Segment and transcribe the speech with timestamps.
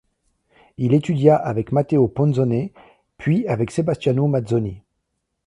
[0.79, 2.69] Il étudia avec Matteo Ponzone,
[3.19, 4.81] puis avec Sebastiano Mazzoni.